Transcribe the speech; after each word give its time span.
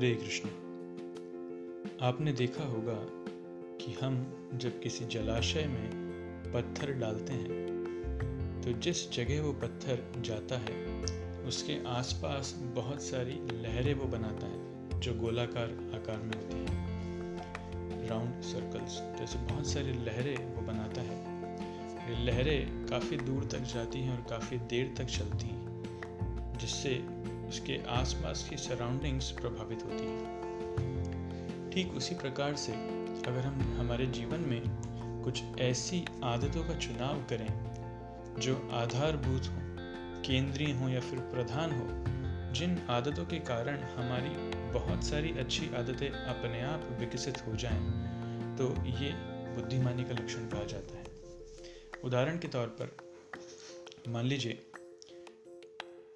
हरे 0.00 0.14
कृष्ण। 0.14 0.48
आपने 2.00 2.32
देखा 2.32 2.64
होगा 2.64 2.94
कि 3.76 3.92
हम 4.02 4.14
जब 4.54 4.80
किसी 4.80 5.04
जलाशय 5.04 5.66
में 5.66 5.90
पत्थर 6.54 6.92
डालते 6.92 7.32
हैं 7.32 8.62
तो 8.64 8.72
जिस 8.72 9.12
जगह 9.12 9.42
वो 9.42 9.52
पत्थर 9.52 10.02
जाता 10.18 10.58
है, 10.58 11.02
उसके 11.44 11.78
आसपास 11.86 12.54
बहुत 12.62 13.02
सारी 13.02 13.34
लहरें 13.52 13.94
वो 13.94 14.04
बनाता 14.04 14.46
है, 14.46 15.00
जो 15.00 15.14
गोलाकार 15.14 15.68
आकार 15.94 16.18
में 16.18 16.34
होती 16.36 16.58
है। 16.58 18.08
राउंड 18.08 18.42
सर्कल्स 18.42 19.20
जैसे 19.20 19.38
बहुत 19.38 19.66
सारी 19.66 19.92
लहरें 19.92 20.54
वो 20.54 20.62
बनाता 20.62 21.00
है। 21.00 22.24
लहरें 22.24 22.86
काफ़ी 22.86 23.16
दूर 23.16 23.44
तक 23.44 23.58
जाती 23.58 24.00
हैं 24.00 24.18
और 24.18 24.30
काफ़ी 24.30 24.58
देर 24.58 24.94
तक 24.98 25.04
चलती 25.04 25.46
हैं, 25.46 26.58
जिससे 26.60 27.19
उसके 27.50 27.78
आसपास 27.88 28.46
की 28.50 28.56
सराउंडिंग्स 28.56 29.30
प्रभावित 29.30 29.82
होती 29.84 30.04
हैं। 30.04 31.70
ठीक 31.70 31.92
उसी 31.92 32.14
प्रकार 32.14 32.56
से 32.56 32.72
अगर 33.26 33.40
हम 33.40 33.60
हमारे 33.80 34.06
जीवन 34.06 34.40
में 34.40 34.62
कुछ 35.24 35.42
ऐसी 35.60 36.04
आदतों 36.24 36.64
का 36.64 36.74
चुनाव 36.78 37.22
करें 37.22 37.50
जो 38.38 38.54
आधारभूत 38.72 39.48
हों 39.48 40.22
केंद्रीय 40.22 40.72
हों 40.72 40.88
या 40.90 41.00
फिर 41.00 41.18
प्रधान 41.18 41.72
हो 41.72 41.86
जिन 42.54 42.78
आदतों 42.90 43.24
के 43.26 43.38
कारण 43.38 43.82
हमारी 43.96 44.30
बहुत 44.72 45.04
सारी 45.04 45.30
अच्छी 45.38 45.66
आदतें 45.74 46.08
अपने 46.10 46.60
आप 46.62 46.88
विकसित 47.00 47.42
हो 47.46 47.56
जाएँ, 47.56 47.82
तो 48.56 48.64
ये 48.98 49.12
बुद्धिमानी 49.54 50.04
का 50.04 50.12
लक्षण 50.12 50.48
कहा 50.48 50.64
जाता 50.64 50.98
है। 50.98 51.04
उदाहरण 52.04 52.38
के 52.38 52.48
तौर 52.48 52.66
पर 52.80 52.96
मान 54.08 54.24
लीजिए 54.24 54.58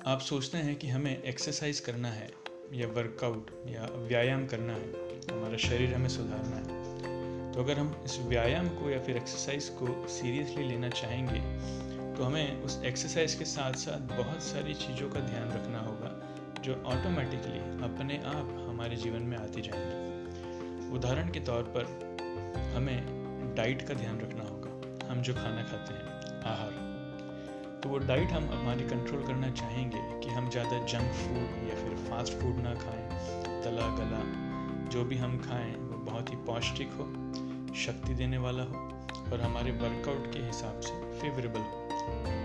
आप 0.07 0.21
सोचते 0.21 0.59
हैं 0.59 0.77
कि 0.77 0.89
हमें 0.89 1.23
एक्सरसाइज 1.23 1.81
करना 1.81 2.09
है, 2.09 2.29
या 2.73 2.87
वर्कआउट 2.87 3.51
या 3.69 3.87
व्यायाम 4.09 4.47
करना 4.47 4.73
है, 4.73 4.91
हमारा 5.33 5.57
शरीर 5.57 5.95
हमें 5.95 6.09
सुधारना 6.09 6.57
है। 6.57 7.53
तो 7.53 7.61
अगर 7.61 7.79
हम 7.79 8.03
इस 8.05 8.19
व्यायाम 8.19 8.69
को 8.69 8.91
या 8.91 8.99
फिर 9.01 9.17
एक्सरसाइज 9.17 9.69
को 9.69 10.09
सीरियसली 10.09 10.65
लेना 10.65 10.89
चाहेंगे 10.89 11.41
तो 12.17 12.25
हमें 12.25 12.63
उस 12.63 12.81
एक्सरसाइज 12.85 13.35
के 13.35 13.45
साथ 13.45 13.73
साथ 13.73 14.01
बहुत 14.17 14.43
सारी 14.43 14.75
चीज़ों 14.75 15.11
का 15.11 15.21
ध्यान 15.21 15.49
रखना 15.49 15.81
होगा, 15.81 16.23
जो 16.63 16.75
ऑटोमेटिकली 16.87 17.59
अपने 17.59 18.19
आप 18.19 18.67
हमारे 18.69 18.97
जीवन 18.97 19.23
में 19.23 19.37
आती 19.39 19.63
जाएँगी। 19.63 20.95
उदाहरण 20.97 21.31
के 21.31 21.41
तौर 21.41 21.63
पर 21.77 21.85
हमें 22.77 23.55
डाइट 23.57 23.89
का 23.89 23.95
ध्यान 23.95 24.21
रखना 24.21 24.45
होगा। 24.45 25.13
हम 25.13 25.23
जो 25.23 25.35
खाना 25.35 25.63
खाते 25.63 25.95
हैं, 25.95 26.43
आहार। 26.43 26.94
तो 27.85 27.91
वो 27.91 27.99
डाइट 27.99 28.31
हम 28.33 28.45
हमारी 28.51 28.85
कंट्रोल 28.89 29.23
करना 29.23 29.49
चाहेंगे 29.51 29.99
कि 30.21 30.31
हम 30.31 30.49
ज़्यादा 30.51 30.79
जंक 30.83 31.11
फ़ूड 31.15 31.69
या 31.69 31.75
फिर 31.75 31.97
फास्ट 32.05 32.33
फ़ूड 32.33 32.59
ना 32.59 32.75
खाएँ, 32.75 33.09
तला 33.65 33.89
गला, 33.97 34.21
जो 34.91 35.05
भी 35.05 35.17
हम 35.17 35.37
खाएँ, 35.39 35.75
वो 35.75 35.99
बहुत 36.05 36.31
ही 36.31 36.37
पौष्टिक 36.37 36.93
हो, 36.93 37.05
शक्ति 37.75 38.15
देने 38.15 38.39
वाला 38.39 38.63
हो 38.63 38.81
और 39.33 39.41
हमारे 39.41 39.73
वर्कआउट 39.73 40.33
के 40.33 40.39
हिसाब 40.39 40.81
से 40.81 40.93
फेवरेबल 41.21 41.61
हो। 41.61 41.89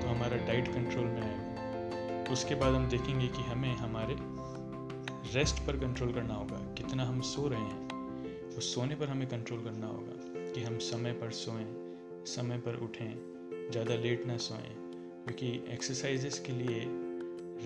तो 0.02 0.08
हमारा 0.08 0.38
डाइट 0.48 0.67
कंट्रोल 0.67 1.06
में 1.06 1.22
आएगा 1.22 2.32
उसके 2.34 2.56
बाद 2.56 2.73
हम 2.73 2.88
देखेंगे 2.88 3.28
कि 3.28 3.44
हमें 3.44 3.76
हमारे 3.78 4.16
रेस्ट 5.34 5.66
पर 5.67 5.78
कंट्रोल 5.78 6.14
करना 6.14 6.34
होगा। 6.34 6.58
कितना 6.73 7.06
हम 7.06 7.22
सो 7.22 7.48
रहे 7.48 7.60
हैं 7.60 8.52
तो 8.56 8.62
सोने 8.62 8.95
पर 8.95 9.10
हमें 9.10 9.28
कंट्रोल 9.28 9.64
करना 9.64 9.88
होगा 9.88 10.52
कि 10.54 10.64
हम 10.64 10.78
समय 10.78 11.14
पर 11.14 11.32
सोएँ, 11.32 11.66
समय 12.28 12.58
पर 12.58 12.84
उठें, 12.84 13.12
ज़्यादा 13.72 13.95
लेट 13.95 14.28
ना 14.28 14.38
सोएँ। 14.38 14.89
क्योंकि 15.28 15.73
एक्सरसाइजेस 15.73 16.39
के 16.39 16.53
लिए 16.53 16.86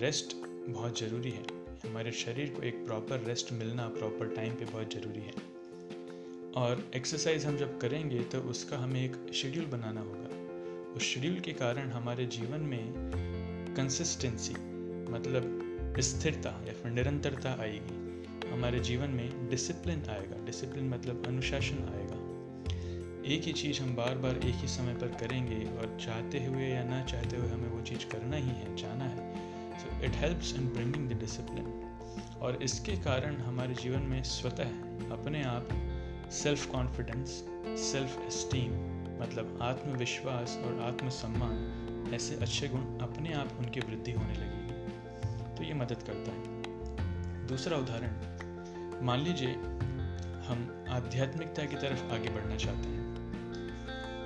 रेस्ट 0.00 0.36
बहुत 0.68 1.00
ज़रूरी 1.00 1.30
है। 1.30 1.44
हमारे 1.88 2.12
शरीर 2.12 2.50
को 2.50 2.62
एक 2.62 2.86
प्रॉपर 2.86 3.20
रेस्ट 3.20 3.52
मिलना 3.52 3.88
प्रॉपर 3.88 4.34
टाइम 4.36 4.54
पे 4.54 4.64
बहुत 4.64 4.94
ज़रूरी 4.94 5.20
है। 5.20 5.54
और 6.54 6.90
एक्सरसाइज 6.96 7.44
हम 7.46 7.56
जब 7.56 7.80
करेंगे 7.80 8.20
तो 8.20 8.40
उसका 8.40 8.78
हमें 8.78 9.04
एक 9.04 9.32
शेड्यूल 9.32 9.66
बनाना 9.66 10.00
होगा। 10.00 10.24
उस 10.92 11.02
शेड्यूल 11.02 11.40
के 11.40 11.52
कारण 11.52 11.88
हमारे 11.90 12.26
जीवन 12.26 12.60
में 12.60 12.92
कंसिस्टेंसी 13.76 14.52
मतलब 15.12 15.96
स्थिरता 16.00 16.50
या 16.66 16.72
फिर 16.72 16.92
निरंतरता 16.92 17.56
आएगी। 17.60 18.04
हमारे 18.48 18.80
जीवन 18.80 19.10
में 19.10 19.48
डिसिप्लिन 19.50 20.02
आएगा। 20.10 20.44
डिसिप्लिन 20.46 20.88
मतलब 20.88 21.26
अनुशासन 21.26 21.78
आएगा। 21.94 22.24
एक 23.34 23.42
ही 23.42 23.52
चीज़ 23.52 23.80
हम 23.80 23.96
बार 23.96 24.18
बार 24.18 24.36
एक 24.36 24.54
ही 24.54 24.68
समय 24.68 24.94
पर 24.94 25.06
करेंगे 25.06 25.64
और 25.78 25.98
चाहते 26.00 26.44
हुए 26.44 26.64
या 26.64 26.84
ना 26.84 27.04
चाहते 27.04 27.36
हुए 27.36 27.48
it 30.04 30.12
helps 30.14 30.54
in 30.54 30.68
bringing 30.68 31.10
the 31.10 31.12
discipline 31.12 31.80
और 32.40 32.62
इसके 32.62 32.96
कारण 32.96 33.36
हमारे 33.36 33.74
जीवन 33.74 34.02
में 34.02 34.22
स्वतः 34.22 34.68
अपने 35.12 35.42
आप 35.42 35.68
सेल्फ 36.32 36.66
कॉन्फिडेंस 36.66 37.28
सेल्फ 37.66 38.18
एस्टीम 38.26 38.70
मतलब 39.22 39.58
आत्मविश्वास 39.62 40.58
और 40.64 40.80
आत्मसम्मान 40.80 42.10
ऐसे 42.14 42.34
अच्छे 42.34 42.68
गुण 42.68 42.80
अपने 42.80 43.32
आप 43.32 43.48
उनकी 43.58 43.80
वृद्धि 43.80 44.12
होने 44.12 44.32
लगेगी। 44.32 45.56
तो 45.56 45.62
ये 45.62 45.74
मदद 45.74 46.02
करता 46.02 46.32
है। 46.32 46.62
दूसरा 47.46 47.76
उदाहरण, 47.76 49.06
मान 49.06 49.20
लीजिए 49.20 49.52
हम 50.48 50.84
आध्यात्मिकता 50.88 51.64
की 51.64 51.76
तरफ़ 51.76 52.04
आगे 52.04 52.28
बढ़ना 52.28 52.56
चाहते 52.56 52.88
हैं। 52.88 53.04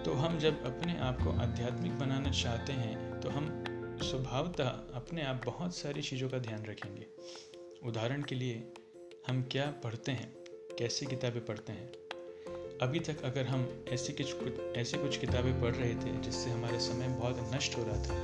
तो 0.03 0.15
हम 0.15 0.39
जब 0.39 0.65
अपने 0.65 0.99
आप 0.99 1.23
को 1.23 1.31
आध्यात्मिक 1.31 1.99
बनाना 1.99 2.31
चाहते 2.31 2.73
हैं 2.73 3.21
तो 3.21 3.31
हम 3.31 3.65
स्वभावतः 4.03 4.69
अपने 4.95 5.23
आप 5.23 5.41
बहुत 5.47 5.77
सारी 5.77 6.03
चीज़ों 6.03 6.29
का 6.29 6.39
ध्यान 6.39 6.65
रखेंगे। 6.65 7.07
उदाहरण 7.89 8.23
के 8.23 8.35
लिए, 8.35 8.73
हम 9.29 9.43
क्या 9.43 9.67
पढ़ते 9.85 10.13
हैं? 10.13 10.33
कैसी 10.79 11.07
किताबें 11.07 11.45
पढ़ते 11.45 11.73
हैं? 11.73 11.89
अभी 12.83 13.01
तक 13.01 13.23
अगर 13.25 13.47
हम 13.47 13.85
ऐसी 13.89 14.13
कुछ 14.13 14.35
ऐसी 14.77 14.99
कुछ 14.99 15.17
किताबें 15.17 15.61
पढ़ 15.63 15.75
रहे 15.75 15.95
थे 15.95 16.17
जिससे 16.21 16.51
हमारा 16.51 16.79
समय 16.79 17.09
बहुत 17.09 17.51
नष्ट 17.55 17.77
हो 17.79 17.85
रहा 17.85 18.03
था, 18.03 18.17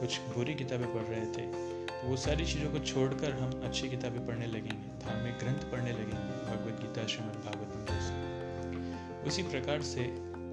कुछ 0.00 0.20
बुरी 0.36 0.54
किताबें 0.54 0.94
पढ़ 0.94 1.02
रहे 1.02 1.26
थे 1.26 1.46
तो 1.86 2.08
वो 2.08 2.16
सारी 2.16 2.46
चीज़ों 2.46 2.70
को 2.72 2.78
छोड़कर 2.78 3.32
हम 3.32 3.62
अच्छी 3.64 3.88
किताबें 3.90 4.26
पढ़ने 4.26 4.46
लगेंगे, 4.46 5.04
धार्मिक 5.04 5.34
ग्रंथ 5.34 5.70
पढ़ने 5.72 5.92
लगेंगे 5.92 6.30
भगवद 6.46 6.80
गीता, 6.82 7.06
श्रीमद 7.06 7.42
भागवत 7.46 7.90
जैसे 7.90 9.28
उसी 9.28 9.42
प्रकार 9.42 9.82
से 9.82 10.04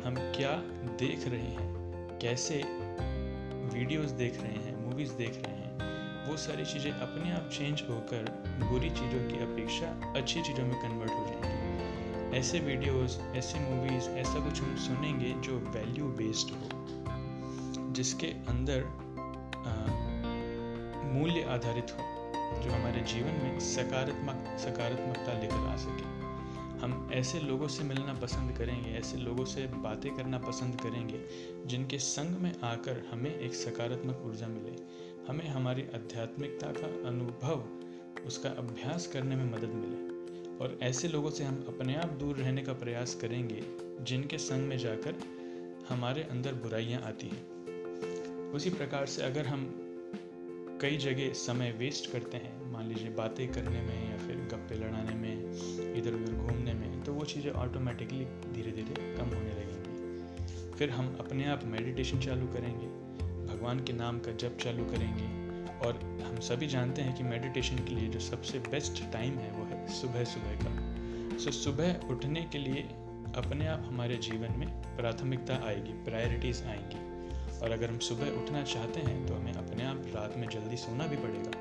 हम 0.05 0.15
क्या 0.37 0.61
देख 0.97 1.27
रहे 1.27 1.39
हैं? 1.39 2.19
कैसे 2.19 2.86
वीडियोस 3.73 4.11
देख 4.13 4.41
रहे 4.41 4.51
हैं 4.55 4.75
मूवीज़ 4.77 5.11
देख 5.13 5.41
रहे 5.45 5.55
हैं, 5.55 6.27
वो 6.27 6.35
सारी 6.37 6.65
चीज़ें 6.65 6.91
अपने 6.91 7.31
आप 7.31 7.49
चेंज 7.53 7.83
होकर 7.89 8.29
बुरी 8.61 8.89
चीज़ों 8.91 9.19
की 9.29 9.39
अपेक्षा 9.43 9.87
अच्छी 10.17 10.41
चीज़ों 10.41 10.65
में 10.65 10.75
कन्वर्ट 10.81 11.11
हो 11.11 11.25
जाएँगी। 11.25 12.37
ऐसे 12.37 12.59
वीडियोस 12.59 13.19
ऐसे 13.35 13.59
मूवीज़ 13.59 14.09
ऐसा 14.19 14.39
कुछ 14.39 14.61
हम 14.61 14.75
सुनेंगे 14.77 15.33
जो 15.41 15.57
वैल्यू 15.69 16.05
बेस्ड 16.17 16.51
हो, 16.51 17.93
जिसके 17.93 18.27
अंदर 18.49 18.83
मूल्य 21.13 21.43
आधारित 21.49 21.91
हो, 21.91 22.03
जो 22.63 22.71
हमारे 22.71 23.01
जीवन 23.13 23.41
में 23.43 23.59
सकारात्मक, 23.59 24.57
सकारात्मकता 24.59 25.39
लेकर 25.41 25.67
आ 25.67 25.75
सके। 25.77 26.16
हम 26.81 27.09
ऐसे 27.13 27.39
लोगों 27.39 27.67
से 27.67 27.83
मिलना 27.83 28.13
पसंद 28.13 28.57
करेंगे, 28.57 28.89
ऐसे 28.89 29.17
लोगों 29.17 29.45
से 29.45 29.67
बातें 29.67 30.15
करना 30.15 30.37
पसंद 30.37 30.81
करेंगे, 30.81 31.25
जिनके 31.65 31.97
संग 31.99 32.37
में 32.37 32.59
आकर 32.63 33.05
हमें 33.11 33.39
एक 33.39 33.53
सकारात्मक 33.53 34.21
ऊर्जा 34.25 34.47
मिले। 34.47 34.75
हमें 35.27 35.47
हमारी 35.47 35.81
आध्यात्मिकता 35.81 36.67
का 36.67 37.07
अनुभव, 37.07 37.63
उसका 38.27 38.49
अभ्यास 38.49 39.07
करने 39.07 39.35
में 39.35 39.51
मदद 39.51 39.69
मिले। 39.69 40.07
और 40.57 40.79
ऐसे 40.81 41.07
लोगों 41.07 41.29
से 41.29 41.43
हम 41.43 41.65
अपने 41.67 41.95
आप 41.95 42.09
दूर 42.09 42.35
रहने 42.35 42.61
का 42.61 42.73
प्रयास 42.73 43.15
करेंगे, 43.15 43.63
जिनके 44.03 44.37
संग 44.37 44.67
में 44.67 44.77
जाकर 44.77 45.15
हमारे 45.89 46.23
अंदर 46.23 46.53
बुराइयाँ 46.53 47.01
आती 47.01 47.27
हैं। 47.27 47.57
उसी 48.51 48.69
प्रकार 48.69 49.05
से 49.05 49.21
अगर 49.21 49.45
हम 49.45 49.86
कई 50.81 50.97
जगह 50.97 51.33
समय 51.35 51.71
वेस्ट 51.71 52.11
करते 52.11 52.37
हैं। 52.37 52.71
मान 52.71 52.87
लीजिए 52.87 53.09
बातें 53.09 53.47
करने 53.53 53.81
में 53.81 54.09
या 54.09 54.17
फिर 54.17 54.35
गप्पे 54.51 54.75
लड़ाने 54.75 55.15
में, 55.15 55.33
इधर 55.95 56.13
उधर 56.13 56.33
घूमने 56.33 56.73
में 56.73 57.03
तो 57.03 57.13
वो 57.13 57.25
चीज़ें 57.25 57.51
ऑटोमेटिकली 57.51 58.25
धीरे 58.53 58.71
धीरे 58.71 59.15
कम 59.15 59.35
होने 59.35 59.49
लगेंगी। 59.51 60.75
फिर 60.77 60.89
हम 60.89 61.15
अपने 61.19 61.45
आप 61.45 61.63
मेडिटेशन 61.65 62.19
चालू 62.19 62.47
करेंगे, 62.47 62.87
भगवान 63.47 63.83
के 63.83 63.93
नाम 63.93 64.19
का 64.19 64.31
जप 64.33 64.57
चालू 64.61 64.85
करेंगे 64.85 65.27
और 65.87 65.99
हम 66.23 66.39
सभी 66.41 66.67
जानते 66.67 67.01
हैं 67.01 67.15
कि 67.15 67.23
मेडिटेशन 67.23 67.75
के 67.77 67.95
लिए 67.95 68.09
जो 68.09 68.19
सबसे 68.19 68.59
बेस्ट 68.59 69.03
टाइम 69.13 69.37
है 69.37 69.51
वो 69.51 69.65
है 69.65 69.85
सुबह 69.93 70.23
सुबह 70.23 70.55
का। 70.63 71.37
सो 71.37 71.51
सुबह 71.51 72.07
उठने 72.09 72.43
के 72.43 72.57
लिए 72.57 72.81
अपने 73.37 73.67
आप 73.67 73.83
हमारे 73.87 74.17
जीवन 74.21 74.59
में 74.59 74.67
प्राथमिकता 74.97 75.61
आएगी 75.65 76.03
प्रायोरिटीज़ 76.05 76.63
आएँगी। 76.63 77.16
और 77.63 77.71
अगर 77.71 77.89
हम 77.89 77.99
सुबह 77.99 78.41
उठना 78.41 78.63
चाहते 78.63 78.99
हैं 78.99 79.27
तो 79.27 79.33
हमें 79.33 79.53
अपने 79.53 79.85
आप 79.85 80.03
रात 80.15 80.37
में 80.37 80.49
जल्दी 80.49 80.77
सोना 80.77 81.07
भी 81.07 81.15
पड़ेगा। 81.15 81.51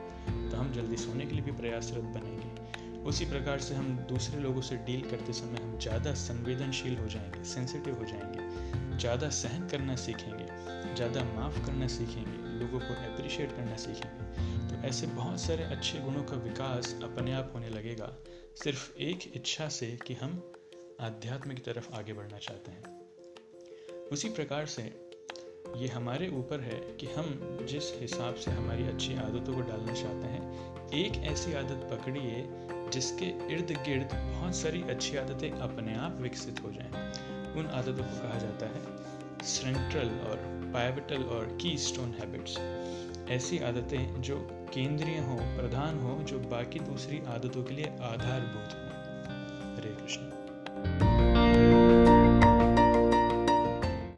तो 0.50 0.56
हम 0.56 0.72
जल्दी 0.72 0.96
सोने 0.96 1.26
के 1.26 1.34
लिए 1.34 1.44
भी 1.44 1.52
प्रयासरत 1.52 2.04
बनेंगे। 2.16 3.02
उसी 3.02 3.24
प्रकार 3.24 3.58
से 3.58 3.74
हम 3.74 3.96
दूसरे 4.08 4.40
लोगों 4.40 4.60
से 4.60 4.76
डील 4.76 5.00
करते 5.00 5.32
समय 5.32 5.58
हम 5.58 5.78
ज़्यादा 5.78 6.14
संवेदनशील 6.14 6.96
हो 6.96 7.06
जाएँगे, 7.08 7.44
सेंसिटिव 7.44 7.94
हो 7.94 8.04
जाएँगे। 8.04 8.98
ज़्यादा 8.98 9.28
सहन 9.28 9.68
करना 9.68 9.96
सीखेंगे, 9.96 10.46
ज़्यादा 10.94 11.24
माफ़ 11.24 11.66
करना 11.66 11.86
सीखेंगे, 11.86 12.58
लोगों 12.58 12.78
को 12.78 12.94
अप्रिशिएट 12.94 13.52
करना 13.52 13.76
सीखेंगे। 13.76 14.24
तो 14.68 14.86
ऐसे 14.88 15.06
बहुत 15.06 15.40
सारे 15.40 15.64
अच्छे 15.64 15.98
गुणों 15.98 16.22
का 16.24 16.36
विकास 16.36 16.94
अपने 17.02 17.32
आप 17.32 17.52
होने 17.54 17.68
लगेगा। 17.68 18.12
सिर्फ़ 18.56 18.98
एक 18.98 19.32
इच्छा 19.36 19.68
से 19.68 19.86
कि 20.06 20.14
हम 20.14 20.52
आध्यात्म 21.00 21.54
की 21.54 21.62
तरफ़ 21.62 21.92
आगे 21.92 22.12
बढ़ना 22.12 22.38
चाहते 22.38 22.70
हैं। 22.70 24.08
उसी 24.12 24.28
प्रकार 24.28 24.66
से 24.66 24.82
ये 25.76 25.88
हमारे 25.88 26.28
ऊपर 26.28 26.60
है 26.60 26.78
कि 27.00 27.06
हम 27.06 27.58
जिस 27.68 28.00
हिसाब 28.00 28.34
से 28.34 28.50
हमारी 28.50 28.86
अच्छी 28.88 29.14
आदतों 29.14 29.54
को 29.54 29.60
डालना 29.60 29.92
चाहते 29.92 30.26
हैं, 30.26 30.42
एक 30.94 31.16
ऐसी 31.24 31.54
आदत 31.54 31.88
पकड़िए 31.90 32.46
जिसके 32.92 33.24
इर्द 33.24 33.72
गिर्द 33.84 34.08
बहुत 34.14 34.56
सारी 34.56 34.82
अच्छी 34.82 35.16
आदतें 35.16 35.50
अपने 35.50 35.94
आप 35.94 36.18
विकसित 36.20 36.62
हो 36.64 36.70
जाएँ। 36.70 37.12
उन 37.54 37.66
आदतों 37.66 38.04
को 38.04 38.22
कहा 38.22 38.38
जाता 38.38 38.66
है 38.66 38.82
सेंट्रल 39.44 40.08
और 40.08 40.36
पाइवटल 40.74 41.22
और 41.22 41.58
की 41.62 41.78
स्टोन 41.78 42.14
हैबिट्स 42.20 42.58
ऐसी 43.30 43.58
आदतें 43.58 44.22
जो 44.22 44.36
केंद्रीय 44.74 45.18
हो, 45.18 45.36
प्रधान 45.36 45.98
हो, 45.98 46.22
जो 46.22 46.38
बाकी 46.38 46.78
दूसरी 46.78 47.22
आदतों 47.26 47.64
के 47.64 47.74
लिए 47.74 47.84
आधारभूत 47.84 48.74
हो। 48.74 48.86
हरे 49.76 50.02
कृष्ण। 50.02 50.35